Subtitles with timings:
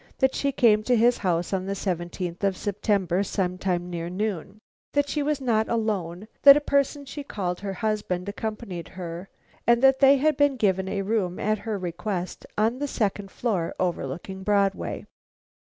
[0.17, 4.59] That she came to his house on the seventeenth of September, some time near noon.
[4.93, 9.29] That she was not alone; that a person she called her husband accompanied her,
[9.67, 13.75] and that they had been given a room, at her request, on the second floor
[13.79, 15.05] overlooking Broadway.